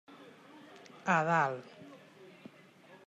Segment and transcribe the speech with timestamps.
[1.15, 1.67] A dalt.